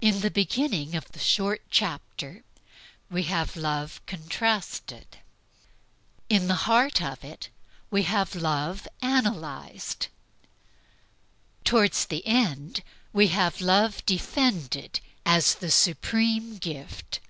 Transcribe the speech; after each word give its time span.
In 0.00 0.20
the 0.22 0.30
beginning 0.30 0.94
of 0.96 1.12
the 1.12 1.18
short 1.18 1.60
chapter 1.68 2.44
we 3.10 3.24
have 3.24 3.56
Love 3.56 4.00
contrasted; 4.06 5.18
in 6.30 6.48
the 6.48 6.54
heart 6.64 7.02
of 7.02 7.22
it, 7.22 7.50
we 7.90 8.04
have 8.04 8.34
Love 8.34 8.88
analyzed; 9.02 10.06
toward 11.62 11.92
the 11.92 12.26
end, 12.26 12.82
we 13.12 13.26
have 13.28 13.60
Love 13.60 14.02
defended 14.06 15.00
as 15.26 15.54
the 15.56 15.70
supreme 15.70 16.56
gift. 16.56 17.20